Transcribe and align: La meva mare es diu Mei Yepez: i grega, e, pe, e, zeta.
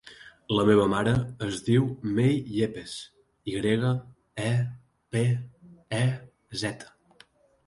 La 0.59 0.63
meva 0.67 0.85
mare 0.93 1.11
es 1.47 1.59
diu 1.67 1.85
Mei 2.19 2.39
Yepez: 2.53 2.93
i 3.51 3.55
grega, 3.59 3.93
e, 4.47 4.49
pe, 5.15 5.23
e, 6.01 6.03
zeta. 6.65 6.93